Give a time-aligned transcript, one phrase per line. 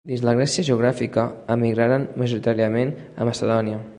[0.09, 1.25] Dins la Grècia geogràfica,
[1.57, 3.83] emigraren majoritàriament a Macedònia.